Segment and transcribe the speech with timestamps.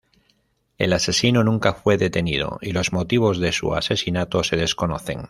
[0.79, 5.19] El asesino nunca fue detenido, y los motivos de su asesinato se desconocen.